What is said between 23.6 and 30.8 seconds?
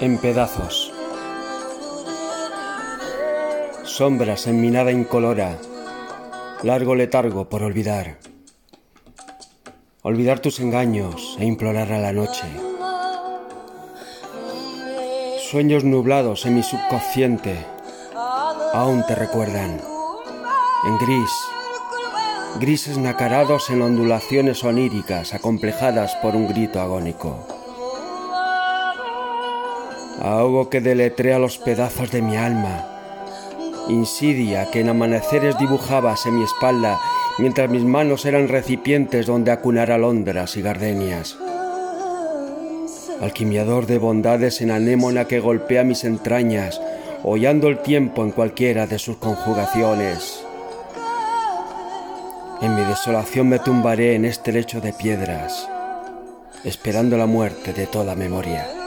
en ondulaciones oníricas acomplejadas por un grito agónico. Ahogo que